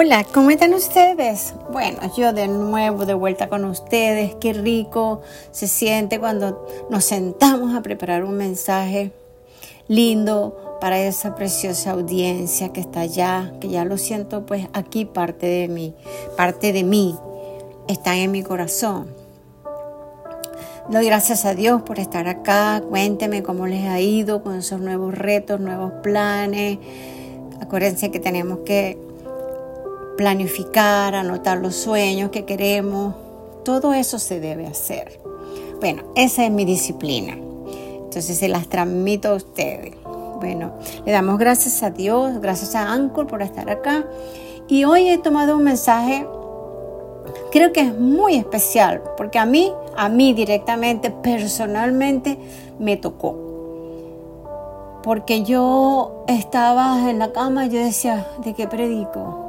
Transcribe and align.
Hola, 0.00 0.24
¿cómo 0.32 0.50
están 0.50 0.74
ustedes? 0.74 1.54
Bueno, 1.72 1.98
yo 2.16 2.32
de 2.32 2.46
nuevo 2.46 3.04
de 3.04 3.14
vuelta 3.14 3.48
con 3.48 3.64
ustedes. 3.64 4.36
Qué 4.36 4.52
rico 4.52 5.22
se 5.50 5.66
siente 5.66 6.20
cuando 6.20 6.64
nos 6.88 7.04
sentamos 7.04 7.74
a 7.74 7.82
preparar 7.82 8.22
un 8.22 8.36
mensaje 8.36 9.10
lindo 9.88 10.78
para 10.80 11.00
esa 11.00 11.34
preciosa 11.34 11.90
audiencia 11.90 12.68
que 12.68 12.78
está 12.78 13.00
allá, 13.00 13.52
que 13.60 13.70
ya 13.70 13.84
lo 13.84 13.98
siento 13.98 14.46
pues 14.46 14.68
aquí 14.72 15.04
parte 15.04 15.46
de 15.48 15.66
mí, 15.66 15.96
parte 16.36 16.72
de 16.72 16.84
mí, 16.84 17.16
están 17.88 18.18
en 18.18 18.30
mi 18.30 18.44
corazón. 18.44 19.08
Doy 20.88 21.06
gracias 21.06 21.44
a 21.44 21.56
Dios 21.56 21.82
por 21.82 21.98
estar 21.98 22.28
acá. 22.28 22.84
Cuénteme 22.88 23.42
cómo 23.42 23.66
les 23.66 23.84
ha 23.88 24.00
ido 24.00 24.44
con 24.44 24.58
esos 24.58 24.80
nuevos 24.80 25.12
retos, 25.18 25.58
nuevos 25.58 25.90
planes. 26.04 26.78
Acuérdense 27.60 28.12
que 28.12 28.20
tenemos 28.20 28.60
que 28.60 29.07
planificar, 30.18 31.14
anotar 31.14 31.58
los 31.58 31.76
sueños 31.76 32.30
que 32.30 32.44
queremos. 32.44 33.14
Todo 33.64 33.94
eso 33.94 34.18
se 34.18 34.40
debe 34.40 34.66
hacer. 34.66 35.20
Bueno, 35.78 36.02
esa 36.16 36.44
es 36.44 36.50
mi 36.50 36.64
disciplina. 36.64 37.34
Entonces 37.34 38.36
se 38.36 38.48
las 38.48 38.68
transmito 38.68 39.28
a 39.28 39.34
ustedes. 39.34 39.94
Bueno, 40.40 40.72
le 41.06 41.12
damos 41.12 41.38
gracias 41.38 41.84
a 41.84 41.90
Dios, 41.90 42.40
gracias 42.40 42.74
a 42.74 42.92
Anchor 42.92 43.28
por 43.28 43.42
estar 43.42 43.70
acá. 43.70 44.06
Y 44.66 44.84
hoy 44.84 45.08
he 45.08 45.18
tomado 45.18 45.56
un 45.56 45.62
mensaje, 45.62 46.26
creo 47.52 47.72
que 47.72 47.82
es 47.82 47.96
muy 47.96 48.34
especial, 48.34 49.02
porque 49.16 49.38
a 49.38 49.46
mí, 49.46 49.72
a 49.96 50.08
mí 50.08 50.34
directamente, 50.34 51.10
personalmente, 51.10 52.38
me 52.80 52.96
tocó 52.96 53.46
porque 55.00 55.42
yo 55.42 56.24
estaba 56.26 57.08
en 57.08 57.20
la 57.20 57.32
cama 57.32 57.64
y 57.64 57.70
yo 57.70 57.78
decía, 57.78 58.26
¿de 58.44 58.52
qué 58.52 58.66
predico? 58.66 59.47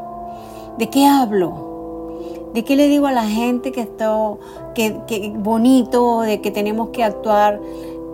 ¿De 0.80 0.90
qué 0.90 1.06
hablo? 1.06 2.52
¿De 2.54 2.64
qué 2.64 2.78
le 2.78 2.88
digo 2.88 3.06
a 3.06 3.12
la 3.12 3.26
gente 3.26 3.74
que 3.74 3.82
esto, 3.82 4.40
que, 4.74 5.02
que 5.08 5.34
bonito, 5.36 6.22
de 6.22 6.40
que 6.40 6.52
tenemos 6.52 6.92
que 6.92 7.04
actuar? 7.04 7.60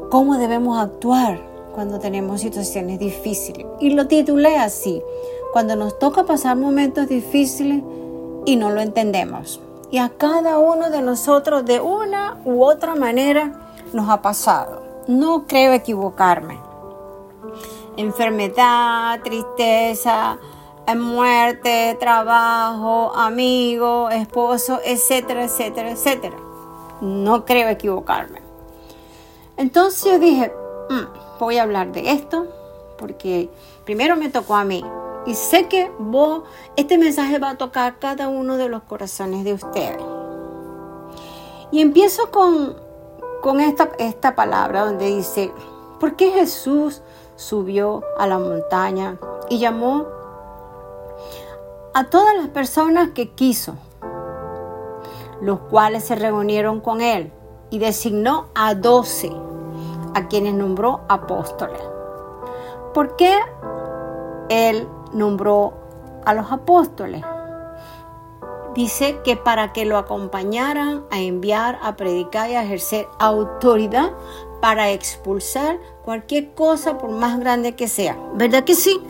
¿Cómo 0.09 0.39
debemos 0.39 0.79
actuar 0.79 1.39
cuando 1.75 1.99
tenemos 1.99 2.41
situaciones 2.41 2.97
difíciles? 2.97 3.67
Y 3.79 3.91
lo 3.91 4.07
titulé 4.07 4.57
así, 4.57 5.03
cuando 5.53 5.75
nos 5.75 5.99
toca 5.99 6.23
pasar 6.23 6.57
momentos 6.57 7.07
difíciles 7.07 7.83
y 8.45 8.55
no 8.55 8.71
lo 8.71 8.81
entendemos. 8.81 9.61
Y 9.91 9.99
a 9.99 10.09
cada 10.09 10.57
uno 10.57 10.89
de 10.89 11.03
nosotros 11.03 11.65
de 11.65 11.79
una 11.79 12.41
u 12.45 12.63
otra 12.63 12.95
manera 12.95 13.75
nos 13.93 14.09
ha 14.09 14.23
pasado. 14.23 14.81
No 15.07 15.45
creo 15.45 15.71
equivocarme. 15.71 16.57
Enfermedad, 17.95 19.21
tristeza, 19.23 20.39
muerte, 20.93 21.97
trabajo, 21.99 23.11
amigo, 23.15 24.09
esposo, 24.11 24.79
etcétera, 24.85 25.45
etcétera, 25.45 25.91
etcétera. 25.91 26.37
No 27.01 27.45
creo 27.45 27.69
equivocarme. 27.69 28.41
Entonces 29.57 30.03
yo 30.03 30.19
dije, 30.19 30.53
mm, 30.89 31.39
voy 31.39 31.57
a 31.57 31.63
hablar 31.63 31.91
de 31.91 32.11
esto 32.11 32.45
porque 32.97 33.49
primero 33.83 34.15
me 34.15 34.29
tocó 34.29 34.55
a 34.55 34.63
mí 34.63 34.83
y 35.25 35.33
sé 35.33 35.67
que 35.67 35.91
vos, 35.97 36.43
este 36.75 36.97
mensaje 36.97 37.39
va 37.39 37.51
a 37.51 37.57
tocar 37.57 37.97
cada 37.97 38.27
uno 38.27 38.57
de 38.57 38.69
los 38.69 38.83
corazones 38.83 39.43
de 39.43 39.53
ustedes. 39.53 40.03
Y 41.71 41.81
empiezo 41.81 42.29
con, 42.29 42.75
con 43.41 43.59
esta, 43.59 43.89
esta 43.97 44.35
palabra 44.35 44.85
donde 44.85 45.07
dice, 45.07 45.51
¿por 45.99 46.15
qué 46.15 46.31
Jesús 46.31 47.01
subió 47.35 48.03
a 48.17 48.27
la 48.27 48.37
montaña 48.37 49.17
y 49.49 49.59
llamó 49.59 50.05
a 51.95 52.09
todas 52.09 52.35
las 52.35 52.49
personas 52.49 53.11
que 53.11 53.29
quiso, 53.29 53.75
los 55.39 55.59
cuales 55.61 56.03
se 56.03 56.15
reunieron 56.15 56.81
con 56.81 56.99
él 56.99 57.31
y 57.69 57.79
designó 57.79 58.47
a 58.53 58.75
doce, 58.75 59.31
a 60.13 60.27
quienes 60.27 60.55
nombró 60.55 61.05
apóstoles. 61.07 61.81
¿Por 62.93 63.15
qué 63.15 63.33
él 64.49 64.89
nombró 65.13 65.73
a 66.25 66.33
los 66.33 66.51
apóstoles? 66.51 67.23
Dice 68.73 69.21
que 69.23 69.37
para 69.37 69.71
que 69.71 69.85
lo 69.85 69.97
acompañaran 69.97 71.05
a 71.11 71.21
enviar, 71.21 71.79
a 71.81 71.95
predicar 71.95 72.49
y 72.49 72.55
a 72.55 72.63
ejercer 72.63 73.07
autoridad 73.19 74.11
para 74.59 74.89
expulsar 74.91 75.79
cualquier 76.03 76.53
cosa 76.55 76.97
por 76.97 77.11
más 77.11 77.39
grande 77.39 77.73
que 77.73 77.87
sea. 77.87 78.17
¿Verdad 78.33 78.65
que 78.65 78.75
sí? 78.75 79.01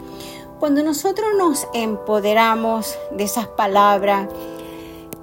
Cuando 0.60 0.84
nosotros 0.84 1.28
nos 1.38 1.68
empoderamos 1.74 2.98
de 3.12 3.26
esas 3.26 3.48
palabras, 3.48 4.30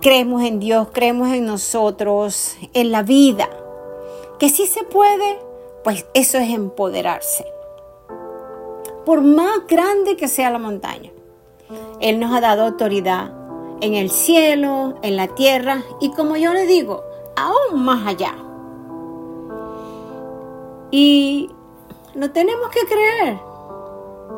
creemos 0.02 0.42
en 0.42 0.60
Dios, 0.60 0.88
creemos 0.92 1.30
en 1.30 1.46
nosotros, 1.46 2.56
en 2.74 2.92
la 2.92 3.02
vida, 3.02 3.48
que 4.38 4.50
sí 4.50 4.66
se 4.66 4.82
puede, 4.82 5.38
pues 5.84 6.04
eso 6.12 6.36
es 6.36 6.50
empoderarse. 6.50 7.46
Por 9.06 9.22
más 9.22 9.66
grande 9.66 10.16
que 10.16 10.28
sea 10.28 10.50
la 10.50 10.58
montaña, 10.58 11.10
Él 12.00 12.20
nos 12.20 12.34
ha 12.34 12.42
dado 12.42 12.64
autoridad 12.64 13.32
en 13.80 13.94
el 13.94 14.10
cielo, 14.10 14.96
en 15.02 15.16
la 15.16 15.28
tierra 15.28 15.82
y 15.98 16.10
como 16.10 16.36
yo 16.36 16.52
le 16.52 16.66
digo, 16.66 17.02
aún 17.36 17.82
más 17.82 18.06
allá. 18.06 18.34
Y 20.90 21.48
lo 22.14 22.30
tenemos 22.32 22.68
que 22.68 22.80
creer 22.84 23.51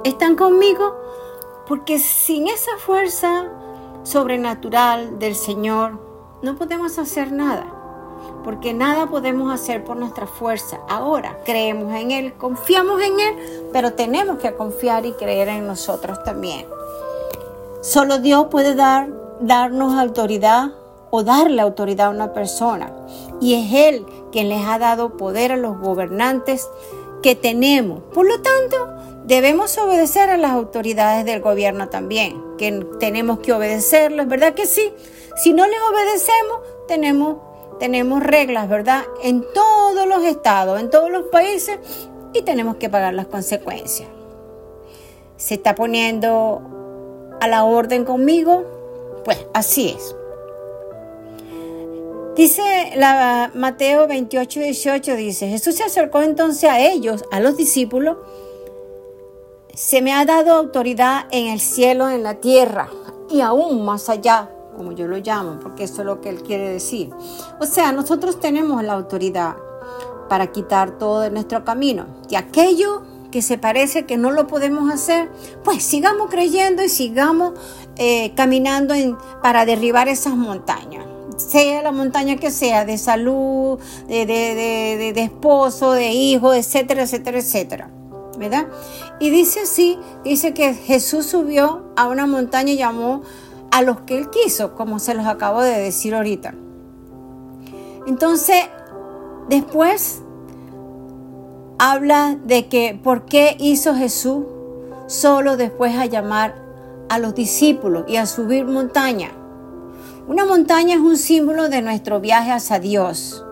están 0.03 0.37
conmigo 0.37 0.97
porque 1.67 1.99
sin 1.99 2.49
esa 2.49 2.77
fuerza 2.79 3.47
sobrenatural 4.03 5.19
del 5.19 5.35
Señor 5.35 5.99
no 6.43 6.57
podemos 6.57 6.99
hacer 6.99 7.33
nada. 7.33 7.67
Porque 8.43 8.75
nada 8.75 9.07
podemos 9.07 9.53
hacer 9.53 9.85
por 9.85 9.97
nuestra 9.97 10.27
fuerza. 10.27 10.79
Ahora 10.89 11.39
creemos 11.45 11.95
en 11.95 12.11
Él, 12.11 12.35
confiamos 12.35 13.01
en 13.01 13.19
Él, 13.19 13.69
pero 13.73 13.95
tenemos 13.95 14.39
que 14.39 14.55
confiar 14.55 15.07
y 15.07 15.13
creer 15.13 15.49
en 15.49 15.67
nosotros 15.67 16.23
también. 16.25 16.67
Solo 17.81 18.19
Dios 18.19 18.47
puede 18.51 18.75
dar, 18.75 19.09
darnos 19.41 19.95
autoridad 19.95 20.73
o 21.11 21.23
darle 21.23 21.63
autoridad 21.63 22.09
a 22.09 22.11
una 22.11 22.33
persona. 22.35 22.93
Y 23.41 23.55
es 23.55 23.73
Él 23.73 24.07
quien 24.31 24.49
les 24.49 24.67
ha 24.67 24.79
dado 24.79 25.17
poder 25.17 25.53
a 25.53 25.57
los 25.57 25.79
gobernantes 25.79 26.69
que 27.25 27.35
tenemos. 27.35 28.03
Por 28.13 28.29
lo 28.29 28.43
tanto, 28.43 28.97
debemos 29.25 29.79
obedecer 29.79 30.29
a 30.29 30.37
las 30.37 30.51
autoridades 30.51 31.25
del 31.25 31.41
gobierno 31.41 31.89
también, 31.89 32.39
que 32.59 32.71
tenemos 33.01 33.39
que 33.39 33.55
obedecerles, 33.55 34.29
¿verdad 34.29 34.53
que 34.53 34.67
sí? 34.67 34.93
Si 35.43 35.55
no 35.55 35.67
les 35.67 35.79
obedecemos, 35.91 36.59
tenemos, 36.87 37.39
tenemos 37.81 38.23
reglas, 38.23 38.69
¿verdad? 38.69 39.05
En 39.23 39.43
todos 39.55 40.07
los 40.07 40.23
estados, 40.23 40.79
en 40.79 40.91
todos 40.91 41.11
los 41.11 41.25
países, 41.29 41.79
y 42.35 42.43
tenemos 42.43 42.77
que 42.77 42.91
pagar 42.91 43.15
las 43.15 43.29
consecuencias. 43.29 44.11
¿Se 45.39 45.55
está 45.55 45.75
poniendo 45.75 46.61
a 47.41 47.49
la 47.49 47.65
orden 47.65 48.05
conmigo? 48.05 49.23
Pues 49.25 49.47
así 49.55 49.97
es. 49.97 50.15
Dice 52.37 52.63
Mateo 53.55 54.09
28, 54.09 54.61
18, 54.61 55.15
dice, 55.15 55.49
Jesús 55.49 55.77
se 55.77 55.85
acercó 55.85 56.21
entonces 56.21 56.69
a 56.69 56.81
ellos, 56.81 57.25
a 57.31 57.39
los 57.39 57.57
discípulos, 57.57 58.17
se 59.73 60.03
me 60.03 60.13
ha 60.13 60.25
dado 60.25 60.55
autoridad 60.55 61.27
en 61.31 61.47
el 61.47 61.61
cielo, 61.61 62.11
en 62.11 62.25
la 62.25 62.35
tierra 62.35 62.89
y 63.31 63.41
aún 63.41 63.85
más 63.85 64.09
allá, 64.09 64.51
como 64.77 64.91
yo 64.93 65.07
lo 65.07 65.19
llamo, 65.19 65.61
porque 65.61 65.85
eso 65.85 66.03
es 66.03 66.07
lo 66.07 66.21
que 66.21 66.29
él 66.29 66.43
quiere 66.43 66.69
decir. 66.69 67.11
O 67.61 67.67
sea, 67.67 67.93
nosotros 67.93 68.41
tenemos 68.41 68.83
la 68.83 68.95
autoridad 68.95 69.55
para 70.29 70.49
quitar 70.49 70.99
todo 70.99 71.21
de 71.21 71.31
nuestro 71.31 71.65
camino. 71.65 72.07
Y 72.29 72.35
aquello 72.35 73.03
que 73.31 73.43
se 73.43 73.59
parece 73.59 74.07
que 74.07 74.17
no 74.17 74.33
lo 74.33 74.49
podemos 74.49 74.93
hacer, 74.93 75.31
pues 75.63 75.85
sigamos 75.85 76.31
creyendo 76.31 76.83
y 76.83 76.89
sigamos 76.89 77.53
eh, 77.97 78.33
caminando 78.35 78.95
para 79.41 79.65
derribar 79.65 80.09
esas 80.09 80.35
montañas. 80.35 81.14
Sea 81.37 81.83
la 81.83 81.93
montaña 81.93 82.37
que 82.37 82.51
sea, 82.51 82.85
de 82.85 82.99
salud, 82.99 83.79
de, 84.09 84.27
de, 84.27 85.13
de 85.15 85.23
esposo, 85.23 85.93
de 85.93 86.13
hijo, 86.13 86.55
etcétera, 86.55 87.03
etcétera, 87.03 87.39
etcétera. 87.39 87.91
¿verdad? 88.39 88.67
Y 89.21 89.31
dice 89.31 89.61
así, 89.61 89.99
dice 90.25 90.55
que 90.55 90.75
Jesús 90.75 91.27
subió 91.27 91.85
a 91.97 92.09
una 92.09 92.27
montaña 92.27 92.73
y 92.73 92.77
llamó 92.77 93.23
a 93.71 93.83
los 93.83 94.01
que 94.01 94.19
él 94.19 94.31
quiso, 94.31 94.75
como 94.75 94.99
se 94.99 95.15
los 95.15 95.27
acabo 95.27 95.63
de 95.63 95.79
decir 95.79 96.15
ahorita. 96.15 96.55
Entonces, 98.07 98.65
después 99.49 100.23
habla 101.79 102.37
de 102.45 102.69
que 102.69 102.99
por 103.03 103.25
qué 103.25 103.57
hizo 103.59 103.95
Jesús 103.95 104.45
solo 105.07 105.57
después 105.57 105.97
a 105.97 106.07
llamar 106.07 106.55
a 107.09 107.19
los 107.19 107.35
discípulos 107.35 108.05
y 108.09 108.17
a 108.17 108.27
subir 108.27 108.65
montaña. 108.65 109.33
Una 110.27 110.45
montaña 110.45 110.95
es 110.95 111.01
un 111.01 111.17
símbolo 111.17 111.69
de 111.69 111.83
nuestro 111.83 112.21
viaje 112.21 112.51
hacia 112.51 112.79
Dios 112.79 113.45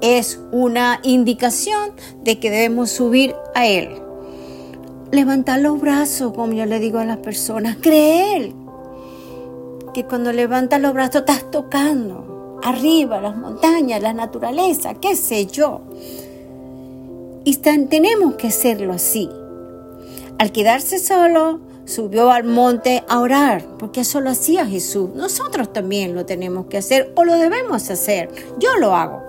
es 0.00 0.40
una 0.50 1.00
indicación 1.02 1.92
de 2.22 2.38
que 2.38 2.50
debemos 2.50 2.90
subir 2.90 3.34
a 3.54 3.66
Él. 3.66 3.90
Levantar 5.10 5.60
los 5.60 5.80
brazos, 5.80 6.32
como 6.32 6.52
yo 6.52 6.66
le 6.66 6.78
digo 6.78 6.98
a 6.98 7.04
las 7.04 7.18
personas, 7.18 7.76
creer. 7.80 8.52
que 9.92 10.04
cuando 10.04 10.32
levantas 10.32 10.80
los 10.80 10.94
brazos 10.94 11.22
estás 11.22 11.50
tocando 11.50 12.60
arriba, 12.62 13.20
las 13.20 13.36
montañas, 13.36 14.00
la 14.00 14.12
naturaleza, 14.12 14.94
qué 14.94 15.16
sé 15.16 15.46
yo. 15.46 15.80
Y 17.42 17.56
tenemos 17.56 18.34
que 18.36 18.46
hacerlo 18.46 18.92
así. 18.92 19.28
Al 20.38 20.52
quedarse 20.52 21.00
solo, 21.00 21.58
subió 21.90 22.30
al 22.30 22.44
monte 22.44 23.04
a 23.08 23.20
orar, 23.20 23.64
porque 23.78 24.00
eso 24.00 24.20
lo 24.20 24.30
hacía 24.30 24.66
Jesús. 24.66 25.10
Nosotros 25.14 25.72
también 25.72 26.14
lo 26.14 26.24
tenemos 26.24 26.66
que 26.66 26.78
hacer 26.78 27.12
o 27.16 27.24
lo 27.24 27.34
debemos 27.34 27.90
hacer. 27.90 28.30
Yo 28.58 28.76
lo 28.76 28.94
hago. 28.94 29.22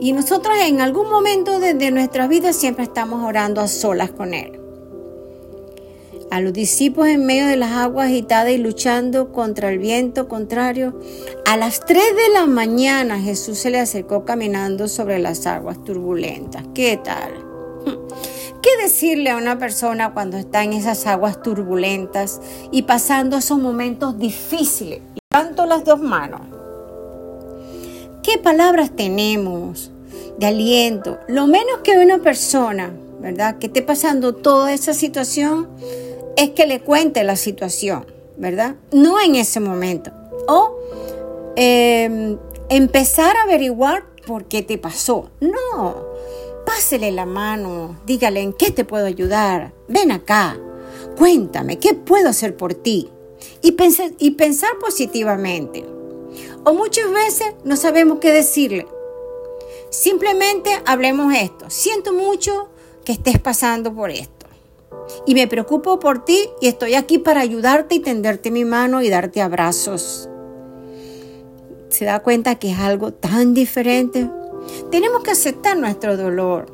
Y 0.00 0.12
nosotros 0.12 0.56
en 0.62 0.80
algún 0.80 1.08
momento 1.10 1.60
de, 1.60 1.90
nuestra 1.90 2.26
vida 2.26 2.52
siempre 2.52 2.84
estamos 2.84 3.24
orando 3.24 3.60
a 3.60 3.68
solas 3.68 4.10
con 4.10 4.34
Él. 4.34 4.60
A 6.30 6.40
los 6.40 6.52
discípulos 6.52 7.08
en 7.08 7.26
medio 7.26 7.46
de 7.46 7.56
las 7.56 7.72
aguas 7.72 8.06
agitadas 8.06 8.52
y 8.52 8.58
luchando 8.58 9.32
contra 9.32 9.70
el 9.70 9.78
viento 9.78 10.28
contrario, 10.28 10.98
a 11.46 11.56
las 11.56 11.84
3 11.84 12.02
de 12.16 12.32
la 12.32 12.46
mañana 12.46 13.20
Jesús 13.20 13.58
se 13.58 13.70
le 13.70 13.78
acercó 13.78 14.24
caminando 14.24 14.88
sobre 14.88 15.18
las 15.18 15.46
aguas 15.46 15.82
turbulentas. 15.84 16.64
¿Qué 16.74 16.98
tal? 17.02 17.32
¿Qué 18.64 18.82
decirle 18.82 19.28
a 19.28 19.36
una 19.36 19.58
persona 19.58 20.14
cuando 20.14 20.38
está 20.38 20.62
en 20.62 20.72
esas 20.72 21.06
aguas 21.06 21.42
turbulentas 21.42 22.40
y 22.72 22.84
pasando 22.84 23.36
esos 23.36 23.58
momentos 23.58 24.18
difíciles? 24.18 25.02
Tanto 25.28 25.66
las 25.66 25.84
dos 25.84 26.00
manos. 26.00 26.40
¿Qué 28.22 28.38
palabras 28.38 28.90
tenemos 28.96 29.90
de 30.38 30.46
aliento? 30.46 31.18
Lo 31.28 31.46
menos 31.46 31.80
que 31.84 31.98
una 31.98 32.20
persona, 32.20 32.90
¿verdad? 33.20 33.58
Que 33.58 33.66
esté 33.66 33.82
pasando 33.82 34.34
toda 34.34 34.72
esa 34.72 34.94
situación 34.94 35.68
es 36.38 36.52
que 36.52 36.66
le 36.66 36.80
cuente 36.80 37.22
la 37.22 37.36
situación, 37.36 38.06
¿verdad? 38.38 38.76
No 38.92 39.20
en 39.20 39.34
ese 39.34 39.60
momento. 39.60 40.10
O 40.48 40.78
em, 41.56 42.38
empezar 42.70 43.36
a 43.36 43.42
averiguar 43.42 44.04
por 44.26 44.46
qué 44.46 44.62
te 44.62 44.78
pasó. 44.78 45.30
No 45.42 46.13
pásele 46.66 47.10
la 47.12 47.26
mano, 47.26 48.00
dígale 48.06 48.40
en 48.40 48.52
qué 48.52 48.70
te 48.70 48.84
puedo 48.84 49.06
ayudar, 49.06 49.72
ven 49.88 50.12
acá, 50.12 50.58
cuéntame, 51.16 51.78
¿qué 51.78 51.94
puedo 51.94 52.28
hacer 52.28 52.56
por 52.56 52.74
ti? 52.74 53.10
Y 53.62 53.72
pensar, 53.72 54.78
positivamente. 54.78 55.84
O 56.64 56.74
muchas 56.74 57.10
veces 57.10 57.54
no 57.64 57.76
sabemos 57.76 58.18
qué 58.18 58.30
decirle. 58.32 58.86
Simplemente 59.90 60.70
hablemos 60.86 61.34
esto. 61.34 61.66
Siento 61.68 62.12
mucho 62.12 62.68
que 63.04 63.12
estés 63.12 63.38
pasando 63.38 63.94
por 63.94 64.10
esto. 64.10 64.46
Y 65.26 65.34
me 65.34 65.46
preocupo 65.46 65.98
por 65.98 66.24
ti 66.24 66.48
y 66.60 66.68
estoy 66.68 66.94
aquí 66.94 67.18
para 67.18 67.40
ayudarte 67.40 67.94
y 67.94 68.00
tenderte 68.00 68.50
mi 68.50 68.64
mano 68.64 69.02
y 69.02 69.08
darte 69.08 69.40
abrazos. 69.40 70.28
¿Se 71.88 72.04
da 72.04 72.20
cuenta 72.20 72.56
que 72.56 72.72
es 72.72 72.78
algo 72.78 73.12
tan 73.12 73.54
diferente? 73.54 74.28
Tenemos 74.90 75.22
que 75.22 75.32
aceptar 75.32 75.76
nuestro 75.76 76.16
dolor, 76.16 76.66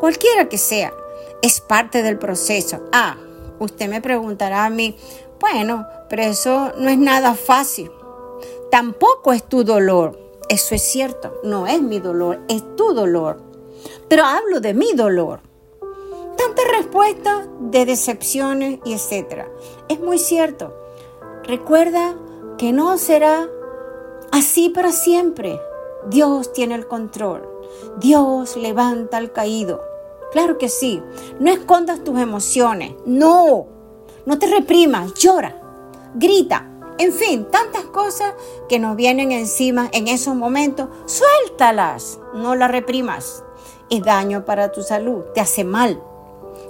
cualquiera 0.00 0.48
que 0.48 0.58
sea. 0.58 0.92
Es 1.42 1.60
parte 1.60 2.02
del 2.02 2.18
proceso. 2.18 2.80
Ah, 2.92 3.16
usted 3.58 3.88
me 3.88 4.00
preguntará 4.00 4.64
a 4.64 4.70
mí, 4.70 4.96
bueno, 5.40 5.86
pero 6.08 6.22
eso 6.22 6.72
no 6.78 6.88
es 6.88 6.98
nada 6.98 7.34
fácil. 7.34 7.90
Tampoco 8.70 9.32
es 9.32 9.42
tu 9.44 9.64
dolor. 9.64 10.18
Eso 10.48 10.74
es 10.74 10.82
cierto, 10.82 11.40
no 11.42 11.66
es 11.66 11.80
mi 11.80 12.00
dolor, 12.00 12.40
es 12.48 12.62
tu 12.76 12.92
dolor. 12.92 13.40
Pero 14.08 14.24
hablo 14.24 14.60
de 14.60 14.74
mi 14.74 14.92
dolor. 14.92 15.40
Tantas 16.36 16.66
respuestas 16.76 17.46
de 17.60 17.86
decepciones 17.86 18.80
y 18.84 18.92
etcétera. 18.92 19.48
Es 19.88 20.00
muy 20.00 20.18
cierto. 20.18 20.74
Recuerda 21.44 22.14
que 22.58 22.72
no 22.72 22.98
será 22.98 23.48
así 24.32 24.68
para 24.68 24.92
siempre. 24.92 25.58
Dios 26.08 26.52
tiene 26.52 26.74
el 26.74 26.86
control. 26.86 27.48
Dios 27.98 28.56
levanta 28.56 29.16
al 29.16 29.32
caído. 29.32 29.82
Claro 30.32 30.58
que 30.58 30.68
sí. 30.68 31.02
No 31.38 31.50
escondas 31.50 32.02
tus 32.04 32.18
emociones. 32.18 32.94
No. 33.06 33.66
No 34.26 34.38
te 34.38 34.46
reprimas. 34.46 35.14
Llora. 35.14 35.60
Grita. 36.14 36.70
En 36.98 37.12
fin, 37.12 37.46
tantas 37.50 37.84
cosas 37.84 38.34
que 38.68 38.78
nos 38.78 38.96
vienen 38.96 39.32
encima 39.32 39.88
en 39.92 40.08
esos 40.08 40.34
momentos. 40.34 40.88
Suéltalas. 41.06 42.20
No 42.34 42.54
las 42.54 42.70
reprimas. 42.70 43.44
Es 43.90 44.02
daño 44.02 44.44
para 44.44 44.72
tu 44.72 44.82
salud. 44.82 45.22
Te 45.34 45.40
hace 45.40 45.64
mal. 45.64 46.02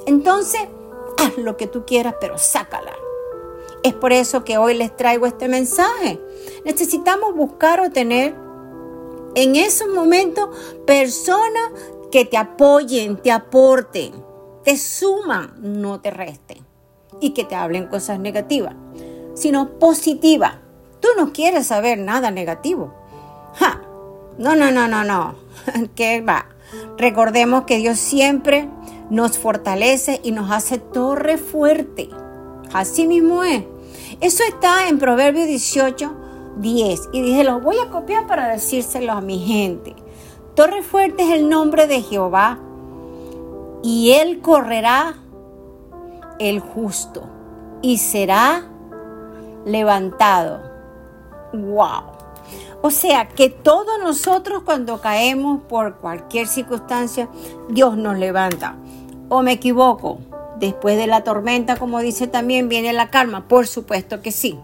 Entonces, 0.06 0.62
haz 1.18 1.36
lo 1.38 1.56
que 1.56 1.66
tú 1.66 1.84
quieras, 1.86 2.16
pero 2.20 2.38
sácala. 2.38 2.92
Es 3.82 3.94
por 3.94 4.12
eso 4.12 4.44
que 4.44 4.56
hoy 4.56 4.74
les 4.74 4.96
traigo 4.96 5.26
este 5.26 5.48
mensaje. 5.48 6.20
Necesitamos 6.64 7.34
buscar 7.34 7.80
o 7.80 7.90
tener 7.90 8.34
en 9.34 9.56
esos 9.56 9.88
momentos 9.88 10.48
personas 10.86 11.70
que 12.10 12.24
te 12.24 12.36
apoyen, 12.36 13.16
te 13.16 13.32
aporten, 13.32 14.12
te 14.62 14.76
suman, 14.76 15.54
no 15.58 16.00
te 16.00 16.10
resten. 16.10 16.58
Y 17.20 17.30
que 17.30 17.44
te 17.44 17.54
hablen 17.54 17.86
cosas 17.86 18.18
negativas, 18.18 18.74
sino 19.34 19.78
positivas. 19.78 20.56
Tú 21.00 21.08
no 21.16 21.32
quieres 21.32 21.68
saber 21.68 21.98
nada 21.98 22.30
negativo. 22.30 22.92
No, 24.36 24.56
no, 24.56 24.72
no, 24.72 24.88
no, 24.88 25.04
no. 25.04 25.36
¿Qué 25.94 26.20
va? 26.20 26.46
Recordemos 26.98 27.64
que 27.64 27.78
Dios 27.78 27.98
siempre 27.98 28.68
nos 29.10 29.38
fortalece 29.38 30.20
y 30.24 30.32
nos 30.32 30.50
hace 30.50 30.78
torre 30.78 31.38
fuerte. 31.38 32.10
Así 32.72 33.06
mismo 33.06 33.44
es. 33.44 33.64
Eso 34.20 34.42
está 34.48 34.88
en 34.88 34.98
Proverbios 34.98 35.46
18, 35.46 36.23
10. 36.58 37.10
Y 37.12 37.22
dije, 37.22 37.44
los 37.44 37.62
voy 37.62 37.76
a 37.78 37.90
copiar 37.90 38.26
para 38.26 38.48
decírselo 38.48 39.12
a 39.12 39.20
mi 39.20 39.38
gente. 39.38 39.94
Torre 40.54 40.82
fuerte 40.82 41.24
es 41.24 41.30
el 41.30 41.48
nombre 41.48 41.86
de 41.86 42.02
Jehová 42.02 42.58
y 43.82 44.12
él 44.12 44.40
correrá 44.40 45.16
el 46.38 46.60
justo 46.60 47.22
y 47.82 47.98
será 47.98 48.64
levantado. 49.64 50.60
¡Wow! 51.52 52.14
O 52.82 52.90
sea 52.90 53.28
que 53.28 53.48
todos 53.48 53.98
nosotros 54.02 54.62
cuando 54.62 55.00
caemos 55.00 55.62
por 55.68 55.96
cualquier 55.96 56.46
circunstancia, 56.46 57.28
Dios 57.68 57.96
nos 57.96 58.18
levanta. 58.18 58.76
¿O 59.28 59.42
me 59.42 59.52
equivoco? 59.52 60.18
Después 60.58 60.96
de 60.96 61.06
la 61.06 61.24
tormenta, 61.24 61.76
como 61.76 62.00
dice 62.00 62.26
también, 62.26 62.68
viene 62.68 62.92
la 62.92 63.10
calma. 63.10 63.48
Por 63.48 63.66
supuesto 63.66 64.20
que 64.20 64.32
sí. 64.32 64.58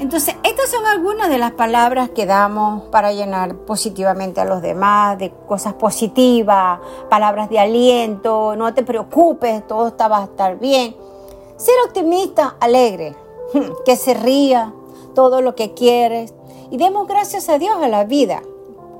Entonces, 0.00 0.34
estas 0.44 0.70
son 0.70 0.86
algunas 0.86 1.28
de 1.28 1.36
las 1.36 1.52
palabras 1.52 2.08
que 2.08 2.24
damos 2.24 2.84
para 2.84 3.12
llenar 3.12 3.54
positivamente 3.66 4.40
a 4.40 4.46
los 4.46 4.62
demás, 4.62 5.18
de 5.18 5.30
cosas 5.46 5.74
positivas, 5.74 6.80
palabras 7.10 7.50
de 7.50 7.58
aliento, 7.58 8.56
no 8.56 8.72
te 8.72 8.82
preocupes, 8.82 9.66
todo 9.66 9.88
está, 9.88 10.08
va 10.08 10.20
a 10.20 10.24
estar 10.24 10.58
bien. 10.58 10.96
Ser 11.56 11.74
optimista, 11.86 12.56
alegre, 12.60 13.14
que 13.84 13.94
se 13.94 14.14
ría, 14.14 14.72
todo 15.14 15.42
lo 15.42 15.54
que 15.54 15.74
quieres. 15.74 16.32
Y 16.70 16.78
demos 16.78 17.06
gracias 17.06 17.50
a 17.50 17.58
Dios 17.58 17.76
a 17.82 17.88
la 17.88 18.04
vida, 18.04 18.42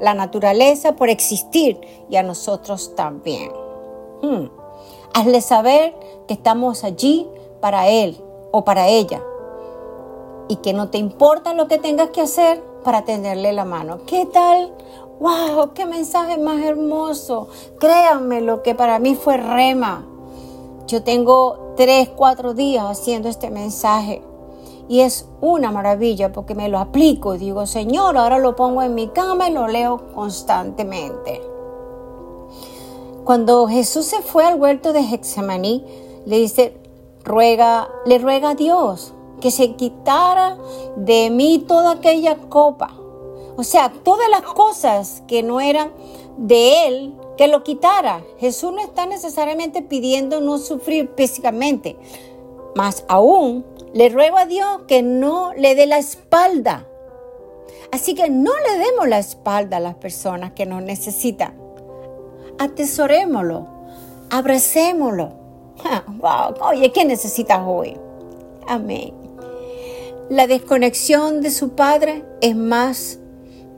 la 0.03 0.13
naturaleza 0.13 0.97
por 0.97 1.09
existir 1.09 1.81
y 2.11 2.17
a 2.17 2.23
nosotros 2.23 2.95
también. 2.95 3.51
Hmm. 4.21 4.51
Hazle 5.15 5.41
saber 5.41 5.95
que 6.29 6.35
estamos 6.35 6.85
allí 6.85 7.27
para 7.63 7.89
Él 7.89 8.23
o 8.53 8.65
para 8.65 8.89
ella 8.89 9.23
y 10.51 10.57
que 10.57 10.73
no 10.73 10.89
te 10.89 10.99
importa 10.99 11.55
lo 11.55 11.69
que 11.69 11.79
tengas 11.79 12.11
que 12.11 12.23
hacer 12.23 12.61
para 12.83 13.05
tenerle 13.05 13.53
la 13.53 13.65
mano. 13.65 14.01
¿Qué 14.05 14.27
tal? 14.27 14.75
¡Wow! 15.21 15.75
¡Qué 15.75 15.87
mensaje 15.87 16.39
más 16.39 16.61
hermoso! 16.65 17.47
Créanme 17.79 18.41
lo 18.41 18.61
que 18.65 18.75
para 18.75 18.99
mí 18.99 19.15
fue 19.15 19.37
rema. 19.37 20.05
Yo 20.89 21.05
tengo 21.05 21.75
tres, 21.77 22.09
cuatro 22.09 22.53
días 22.53 22.85
haciendo 22.85 23.29
este 23.29 23.49
mensaje 23.49 24.25
y 24.89 25.03
es 25.03 25.29
una 25.41 25.71
maravilla 25.71 26.33
porque 26.33 26.57
me 26.57 26.69
lo 26.69 26.81
aplico 26.81 27.37
y 27.37 27.39
digo, 27.39 27.65
Señor, 27.67 28.19
ahora 28.19 28.41
lo 28.41 28.57
pongo 28.57 28.83
en 28.83 28.97
mi 28.97 29.07
cama 29.07 29.49
y 29.49 29.53
lo 29.53 29.69
leo 29.69 30.13
constantemente. 30.17 31.41
Cuando 33.23 33.69
Jesús 33.69 34.07
se 34.07 34.21
fue 34.21 34.45
al 34.45 34.61
huerto 34.61 34.93
de 34.93 34.99
Hexemaní, 34.99 35.85
le 36.27 36.39
dice, 36.39 36.77
ruega, 37.23 37.89
le 38.05 38.19
ruega 38.19 38.51
a 38.51 38.55
Dios 38.57 39.15
que 39.41 39.51
se 39.51 39.75
quitara 39.75 40.57
de 40.97 41.31
mí 41.31 41.65
toda 41.67 41.93
aquella 41.93 42.37
copa. 42.37 42.95
O 43.57 43.65
sea, 43.65 43.93
todas 44.05 44.29
las 44.31 44.43
cosas 44.43 45.23
que 45.27 45.43
no 45.43 45.61
eran 45.61 45.93
de 46.37 46.87
Él, 46.87 47.15
que 47.37 47.49
lo 47.49 47.63
quitara. 47.63 48.23
Jesús 48.39 48.73
no 48.73 48.81
está 48.81 49.07
necesariamente 49.07 49.83
pidiendo 49.83 50.41
no 50.41 50.59
sufrir 50.59 51.11
físicamente, 51.17 51.97
más 52.75 53.05
aún 53.09 53.65
le 53.93 54.09
ruego 54.09 54.39
a 54.39 54.47
Dios 54.47 54.83
que 54.87 55.03
no 55.03 55.53
le 55.55 55.75
dé 55.75 55.87
la 55.87 55.99
espalda. 55.99 56.87
Así 57.93 58.15
que 58.15 58.31
no 58.31 58.53
le 58.67 58.79
demos 58.79 59.09
la 59.09 59.19
espalda 59.19 59.79
a 59.79 59.81
las 59.81 59.97
personas 59.97 60.53
que 60.53 60.65
nos 60.65 60.83
necesitan. 60.83 61.55
Atesorémoslo, 62.59 63.67
abracémoslo. 64.31 65.41
Wow, 66.19 66.55
oye, 66.69 66.93
¿qué 66.93 67.07
necesitas 67.07 67.63
hoy? 67.67 67.97
Amén. 68.67 69.20
La 70.31 70.47
desconexión 70.47 71.41
de 71.41 71.51
su 71.51 71.71
padre 71.71 72.25
es 72.41 72.55
más 72.55 73.19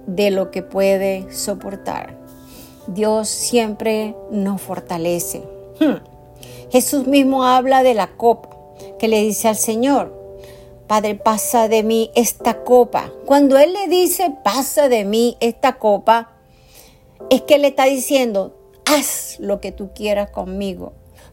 de 0.06 0.30
lo 0.30 0.50
que 0.50 0.62
puede 0.62 1.32
soportar. 1.32 2.18
Dios 2.88 3.30
siempre 3.30 4.14
nos 4.30 4.60
fortalece. 4.60 5.42
Hmm. 5.80 6.04
Jesús 6.70 7.06
mismo 7.06 7.44
habla 7.44 7.82
de 7.82 7.94
la 7.94 8.18
copa 8.18 8.50
que 8.98 9.08
le 9.08 9.22
dice 9.22 9.48
al 9.48 9.56
Señor, 9.56 10.20
Padre, 10.86 11.14
pasa 11.14 11.68
de 11.68 11.82
mí 11.82 12.10
esta 12.14 12.64
copa. 12.64 13.10
Cuando 13.24 13.56
Él 13.56 13.72
le 13.72 13.88
dice, 13.88 14.30
pasa 14.44 14.90
de 14.90 15.06
mí 15.06 15.38
esta 15.40 15.78
copa, 15.78 16.32
es 17.30 17.40
que 17.40 17.56
le 17.58 17.68
está 17.68 17.84
diciendo, 17.84 18.54
haz 18.84 19.38
lo 19.38 19.58
que 19.58 19.72
tú 19.72 19.92
quieras 19.94 20.28
conmigo. 20.28 20.92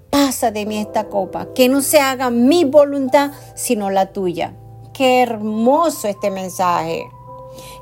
Pasa 0.10 0.52
de 0.52 0.66
mí 0.66 0.78
esta 0.78 1.10
copa. 1.10 1.54
Que 1.54 1.68
no 1.68 1.82
se 1.82 2.00
haga 2.00 2.30
mi 2.30 2.64
voluntad, 2.64 3.32
sino 3.54 3.90
la 3.90 4.14
tuya. 4.14 4.54
Qué 5.00 5.22
hermoso 5.22 6.10
este 6.10 6.30
mensaje. 6.30 7.10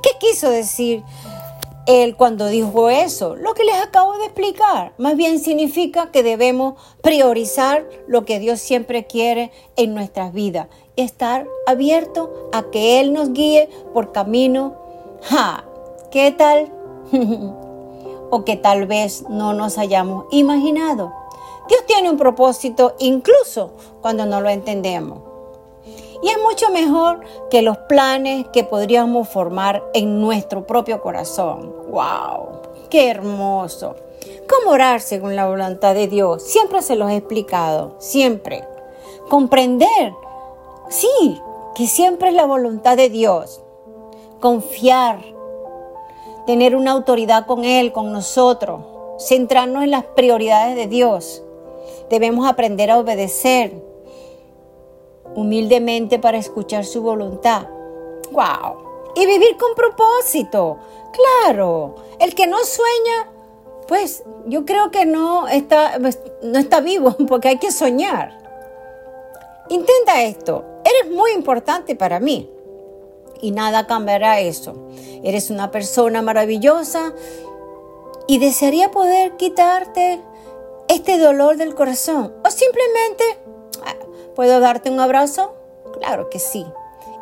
¿Qué 0.04 0.12
quiso 0.20 0.52
decir 0.52 1.04
él 1.88 2.16
cuando 2.16 2.46
dijo 2.46 2.92
eso? 2.92 3.36
Lo 3.36 3.56
que 3.56 3.64
les 3.64 3.82
acabo 3.82 4.16
de 4.20 4.26
explicar. 4.26 4.94
Más 5.00 5.16
bien 5.16 5.40
significa 5.40 6.12
que 6.12 6.22
debemos 6.22 6.76
priorizar 7.02 7.90
lo 8.08 8.24
que 8.24 8.38
Dios 8.38 8.60
siempre 8.60 9.08
quiere 9.08 9.52
en 9.78 9.96
nuestras 9.96 10.32
vidas. 10.32 10.68
Estar 10.96 11.48
abierto 11.66 12.52
a 12.54 12.70
que 12.70 13.00
Él 13.00 13.14
nos 13.14 13.34
guíe 13.34 13.68
por 13.96 14.12
camino. 14.12 14.76
¿Qué 16.12 16.32
tal? 16.32 16.72
o 18.30 18.46
que 18.46 18.58
tal 18.58 18.86
vez 18.86 19.24
no 19.28 19.54
nos 19.54 19.80
hayamos 19.80 20.26
imaginado. 20.30 21.12
Dios 21.68 21.84
tiene 21.88 22.12
un 22.12 22.18
propósito 22.18 22.94
incluso 23.00 23.72
cuando 24.04 24.28
no 24.28 24.40
lo 24.40 24.50
entendemos. 24.50 25.37
Y 26.22 26.30
es 26.30 26.38
mucho 26.42 26.70
mejor 26.72 27.22
que 27.50 27.62
los 27.62 27.78
planes 27.78 28.48
que 28.52 28.64
podríamos 28.64 29.30
formar 29.30 29.84
en 29.94 30.20
nuestro 30.20 30.66
propio 30.66 31.02
corazón. 31.02 31.74
¡Wow! 31.90 32.62
¡Qué 32.90 33.10
hermoso! 33.10 33.96
¿Cómo 34.50 34.72
orar 34.72 35.02
según 35.02 35.36
la 35.36 35.48
voluntad 35.48 35.94
de 35.94 36.08
Dios? 36.08 36.44
Siempre 36.44 36.82
se 36.82 36.96
los 36.96 37.12
he 37.12 37.18
explicado, 37.18 37.96
siempre. 38.00 38.64
Comprender, 39.30 40.14
sí, 40.90 41.40
que 41.76 41.86
siempre 41.86 42.30
es 42.30 42.36
la 42.36 42.46
voluntad 42.46 42.98
de 42.98 43.10
Dios. 43.10 43.62
Confiar, 44.40 45.20
tener 46.46 46.76
una 46.76 46.92
autoridad 46.92 47.46
con 47.46 47.66
Él, 47.66 47.92
con 47.92 48.12
nosotros, 48.12 48.82
centrarnos 49.20 49.84
en 49.84 49.92
las 49.92 50.06
prioridades 50.06 50.76
de 50.76 50.88
Dios. 50.88 51.44
Debemos 52.10 52.48
aprender 52.48 52.90
a 52.90 53.00
obedecer, 53.00 53.84
humildemente 55.36 56.20
para 56.20 56.38
escuchar 56.38 56.86
su 56.86 57.02
voluntad. 57.02 57.68
¡Wow! 58.32 59.14
Y 59.16 59.26
vivir 59.26 59.58
con 59.58 59.74
propósito. 59.76 60.78
Claro, 61.12 61.96
el 62.20 62.36
que 62.36 62.48
no 62.48 62.58
sueña, 62.64 63.32
pues 63.88 64.24
yo 64.46 64.66
creo 64.66 64.92
que 64.92 65.06
no 65.06 65.48
está, 65.48 65.98
pues, 66.00 66.20
no 66.44 66.60
está 66.60 66.82
vivo 66.82 67.16
porque 67.28 67.50
hay 67.50 67.58
que 67.58 67.72
soñar. 67.72 68.38
Intenta 69.70 70.24
esto. 70.24 70.64
Eres 70.84 71.14
muy 71.14 71.32
importante 71.32 71.96
para 71.96 72.20
mí. 72.20 72.50
Y 73.42 73.52
nada 73.52 73.86
cambiará 73.86 74.40
eso. 74.40 74.88
Eres 75.24 75.50
una 75.50 75.70
persona 75.72 76.22
maravillosa 76.22 77.14
y 78.28 78.40
desearía 78.40 78.92
poder 78.92 79.38
quitarte 79.38 80.22
este 80.88 81.18
dolor 81.18 81.58
del 81.58 81.76
corazón. 81.76 82.34
O 82.44 82.50
simplemente 82.50 83.24
¿Puedo 84.38 84.60
darte 84.60 84.92
un 84.92 85.00
abrazo? 85.00 85.56
Claro 86.00 86.30
que 86.30 86.38
sí. 86.38 86.64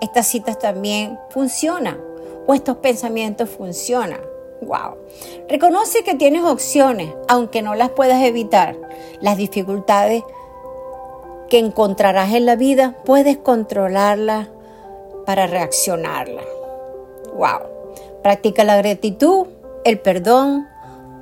Estas 0.02 0.28
citas 0.28 0.60
también 0.60 1.18
funcionan 1.30 1.98
o 2.46 2.54
estos 2.54 2.76
pensamientos 2.76 3.50
funcionan. 3.50 4.20
Wow. 4.62 4.98
Reconoce 5.48 6.04
que 6.04 6.16
tienes 6.16 6.44
opciones, 6.44 7.14
aunque 7.30 7.62
no 7.62 7.74
las 7.74 7.92
puedas 7.92 8.22
evitar. 8.22 8.76
Las 9.22 9.38
dificultades 9.38 10.26
que 11.48 11.58
encontrarás 11.58 12.34
en 12.34 12.46
la 12.46 12.58
vida, 12.58 12.98
puedes 13.06 13.38
controlarlas 13.38 14.50
para 15.26 15.48
reaccionarlas. 15.48 16.44
Wow. 17.34 17.70
Practica 18.24 18.66
la 18.66 18.76
gratitud, 18.76 19.48
el 19.86 20.02
perdón, 20.02 20.68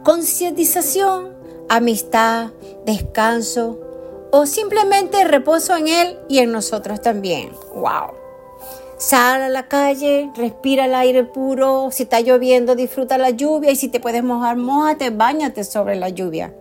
concientización, 0.03 1.35
amistad, 1.69 2.47
descanso, 2.83 3.92
o 4.35 4.47
simplemente 4.47 5.23
reposo 5.25 5.75
en 5.75 5.87
Él 5.87 6.17
y 6.27 6.39
en 6.39 6.51
nosotros 6.51 6.99
también. 7.01 7.51
¡Wow! 7.75 8.15
Sal 8.97 9.43
a 9.43 9.49
la 9.49 9.67
calle, 9.67 10.31
respira 10.35 10.85
el 10.85 10.95
aire 10.95 11.23
puro. 11.23 11.89
Si 11.91 12.03
está 12.03 12.19
lloviendo, 12.19 12.73
disfruta 12.73 13.19
la 13.19 13.29
lluvia. 13.29 13.69
Y 13.69 13.75
si 13.75 13.89
te 13.89 13.99
puedes 13.99 14.23
mojar, 14.23 14.57
mojate, 14.57 15.11
bañate 15.11 15.63
sobre 15.63 15.97
la 15.97 16.09
lluvia. 16.09 16.51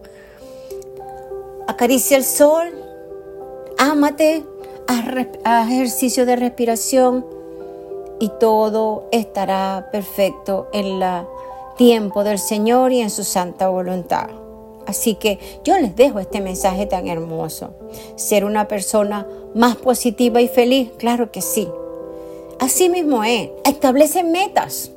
Acaricia 1.66 2.18
el 2.18 2.24
sol, 2.24 2.68
ámate, 3.78 4.44
haz 5.42 5.70
ejercicio 5.70 6.26
de 6.26 6.36
respiración 6.36 7.24
y 8.20 8.30
todo 8.38 9.08
estará 9.12 9.88
perfecto 9.90 10.68
en 10.74 11.02
el 11.02 11.26
tiempo 11.78 12.22
del 12.22 12.38
Señor 12.38 12.92
y 12.92 13.00
en 13.00 13.08
su 13.08 13.24
santa 13.24 13.68
voluntad. 13.68 14.41
Así 14.86 15.14
que 15.14 15.38
yo 15.64 15.78
les 15.78 15.94
dejo 15.96 16.18
este 16.18 16.40
mensaje 16.40 16.86
tan 16.86 17.08
hermoso. 17.08 17.74
Ser 18.16 18.44
una 18.44 18.68
persona 18.68 19.26
más 19.54 19.76
positiva 19.76 20.40
y 20.40 20.48
feliz, 20.48 20.90
claro 20.98 21.30
que 21.30 21.40
sí. 21.40 21.68
Así 22.58 22.88
mismo 22.88 23.24
es. 23.24 23.50
Establece 23.64 24.22
metas. 24.24 24.90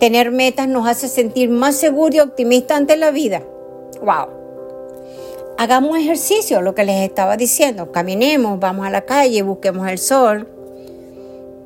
Tener 0.00 0.30
metas 0.30 0.68
nos 0.68 0.86
hace 0.86 1.08
sentir 1.08 1.48
más 1.48 1.76
seguros 1.76 2.14
y 2.14 2.20
optimistas 2.20 2.78
ante 2.78 2.96
la 2.96 3.10
vida. 3.10 3.42
Wow. 4.00 4.28
Hagamos 5.58 5.98
ejercicio, 5.98 6.62
lo 6.62 6.74
que 6.74 6.84
les 6.84 7.02
estaba 7.02 7.36
diciendo. 7.36 7.90
Caminemos, 7.90 8.60
vamos 8.60 8.86
a 8.86 8.90
la 8.90 9.02
calle, 9.02 9.42
busquemos 9.42 9.88
el 9.88 9.98
sol. 9.98 10.46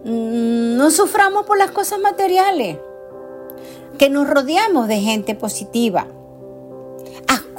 Mm, 0.04 0.76
no 0.76 0.90
suframos 0.90 1.44
por 1.44 1.58
las 1.58 1.70
cosas 1.70 1.98
materiales. 1.98 2.78
Que 3.98 4.08
nos 4.08 4.28
rodeamos 4.28 4.88
de 4.88 5.00
gente 5.00 5.34
positiva 5.34 6.06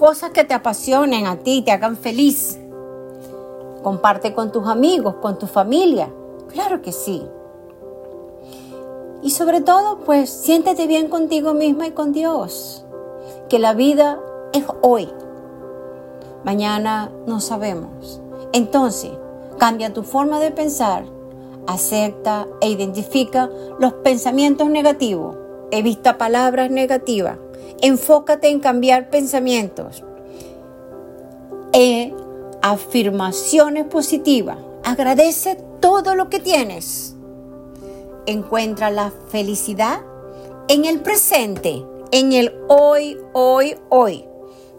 cosas 0.03 0.31
que 0.31 0.43
te 0.43 0.53
apasionen 0.53 1.27
a 1.27 1.37
ti, 1.37 1.61
te 1.61 1.71
hagan 1.71 1.95
feliz. 1.95 2.59
Comparte 3.83 4.33
con 4.33 4.51
tus 4.51 4.67
amigos, 4.67 5.15
con 5.21 5.39
tu 5.39 5.47
familia. 5.47 6.09
Claro 6.49 6.81
que 6.81 6.91
sí. 6.91 7.23
Y 9.21 9.31
sobre 9.31 9.61
todo, 9.61 9.99
pues 9.99 10.29
siéntete 10.29 10.87
bien 10.87 11.07
contigo 11.07 11.53
misma 11.53 11.87
y 11.87 11.91
con 11.91 12.11
Dios. 12.11 12.85
Que 13.47 13.59
la 13.59 13.73
vida 13.73 14.19
es 14.51 14.65
hoy. 14.81 15.09
Mañana 16.43 17.09
no 17.25 17.39
sabemos. 17.39 18.21
Entonces, 18.51 19.11
cambia 19.57 19.93
tu 19.93 20.03
forma 20.03 20.41
de 20.41 20.51
pensar. 20.51 21.05
Acepta 21.65 22.45
e 22.59 22.69
identifica 22.69 23.49
los 23.79 23.93
pensamientos 23.93 24.69
negativos. 24.69 25.37
Evita 25.71 26.17
palabras 26.17 26.69
negativas 26.71 27.37
Enfócate 27.81 28.49
en 28.49 28.59
cambiar 28.59 29.09
pensamientos, 29.09 30.03
en 31.73 32.15
afirmaciones 32.61 33.85
positivas. 33.85 34.57
Agradece 34.83 35.57
todo 35.79 36.15
lo 36.15 36.29
que 36.29 36.39
tienes. 36.39 37.15
Encuentra 38.25 38.89
la 38.89 39.11
felicidad 39.29 39.99
en 40.67 40.85
el 40.85 41.01
presente, 41.01 41.83
en 42.11 42.31
el 42.31 42.53
hoy, 42.69 43.17
hoy, 43.33 43.75
hoy. 43.89 44.25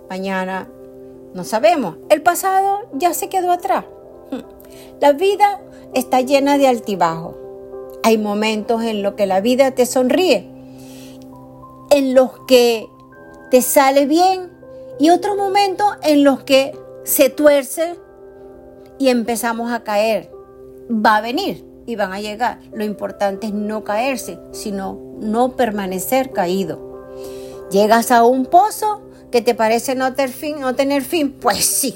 Mañana 0.08 0.68
no 1.34 1.44
sabemos. 1.44 1.96
El 2.08 2.22
pasado 2.22 2.80
ya 2.94 3.12
se 3.12 3.28
quedó 3.28 3.52
atrás. 3.52 3.84
La 5.00 5.12
vida 5.12 5.60
está 5.92 6.20
llena 6.20 6.56
de 6.58 6.68
altibajos. 6.68 7.36
Hay 8.02 8.18
momentos 8.18 8.82
en 8.82 9.02
los 9.02 9.14
que 9.14 9.26
la 9.26 9.40
vida 9.40 9.70
te 9.70 9.86
sonríe, 9.86 10.50
en 11.94 12.12
los 12.12 12.32
que 12.48 12.90
te 13.52 13.62
sale 13.62 14.06
bien 14.06 14.50
y 14.98 15.10
otro 15.10 15.36
momento 15.36 15.84
en 16.02 16.24
los 16.24 16.42
que 16.42 16.76
se 17.04 17.30
tuerce 17.30 17.94
y 18.98 19.10
empezamos 19.10 19.70
a 19.70 19.84
caer. 19.84 20.28
Va 20.90 21.18
a 21.18 21.20
venir 21.20 21.64
y 21.86 21.94
van 21.94 22.12
a 22.12 22.20
llegar. 22.20 22.58
Lo 22.72 22.82
importante 22.82 23.46
es 23.46 23.54
no 23.54 23.84
caerse, 23.84 24.40
sino 24.50 24.98
no 25.20 25.54
permanecer 25.54 26.32
caído. 26.32 27.06
Llegas 27.70 28.10
a 28.10 28.24
un 28.24 28.46
pozo 28.46 29.02
que 29.30 29.40
te 29.40 29.54
parece 29.54 29.94
no 29.94 30.14
tener 30.14 30.30
fin, 30.32 30.60
no 30.60 30.74
tener 30.74 31.02
fin, 31.04 31.32
pues 31.40 31.64
sí, 31.64 31.94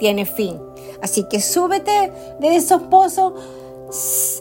tiene 0.00 0.26
fin. 0.26 0.58
Así 1.02 1.28
que 1.30 1.40
súbete 1.40 2.12
de 2.40 2.56
esos 2.56 2.82
pozos, 2.82 3.34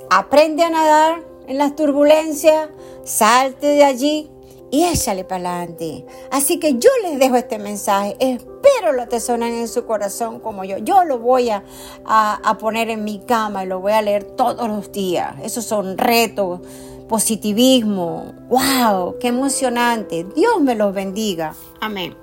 aprende 0.10 0.64
a 0.64 0.72
nadar 0.72 1.22
en 1.48 1.60
las 1.60 1.76
turbulencias, 1.76 2.70
salte 3.04 3.68
de 3.68 3.84
allí 3.84 4.32
y 4.72 4.86
échale 4.86 5.24
para 5.24 5.58
adelante. 5.58 6.06
Así 6.32 6.60
que 6.60 6.74
yo 6.78 6.90
les 7.04 7.20
dejo 7.20 7.36
este 7.36 7.60
mensaje. 7.60 8.16
Espero 8.20 8.94
lo 8.94 9.04
atesoren 9.04 9.54
en 9.54 9.68
su 9.68 9.86
corazón 9.86 10.40
como 10.40 10.64
yo. 10.64 10.78
Yo 10.78 11.04
lo 11.04 11.20
voy 11.20 11.50
a, 11.50 11.64
a, 12.06 12.58
poner 12.58 12.90
en 12.90 13.04
mi 13.04 13.20
cama 13.20 13.64
y 13.64 13.68
lo 13.68 13.80
voy 13.80 13.94
a 13.94 14.02
leer 14.02 14.24
todos 14.24 14.68
los 14.68 14.92
días. 14.92 15.36
Esos 15.44 15.66
son 15.66 15.98
retos, 15.98 16.62
positivismo. 17.08 18.34
¡Wow! 18.50 19.18
¡Qué 19.20 19.28
emocionante! 19.28 20.26
Dios 20.36 20.62
me 20.62 20.76
los 20.76 20.94
bendiga. 20.94 21.56
Amén. 21.82 22.16